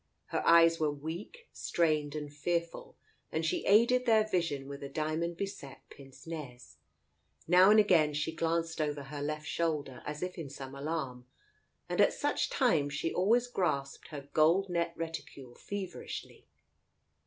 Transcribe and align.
Her 0.29 0.41
eyes 0.47 0.79
were 0.79 0.89
weak, 0.89 1.47
strained, 1.53 2.15
and 2.15 2.33
fearful, 2.33 2.97
and 3.31 3.45
she 3.45 3.67
aided 3.67 4.07
their 4.07 4.27
vision 4.27 4.67
with 4.67 4.81
a 4.81 4.89
diamond 4.89 5.37
beset 5.37 5.87
pince 5.91 6.25
nez. 6.25 6.77
Now 7.47 7.69
and 7.69 7.79
again 7.79 8.15
she 8.15 8.31
glanced 8.33 8.81
over 8.81 9.03
her 9.03 9.21
left 9.21 9.45
shoulder 9.45 10.01
as 10.03 10.23
if 10.23 10.39
in 10.39 10.49
some 10.49 10.73
alarm, 10.73 11.27
and 11.87 12.01
at 12.01 12.13
such 12.13 12.49
times 12.49 12.95
she 12.95 13.13
always 13.13 13.45
grasped 13.45 14.07
her 14.07 14.27
gold 14.33 14.69
net 14.71 14.93
reticule 14.97 15.53
feverishly. 15.53 16.47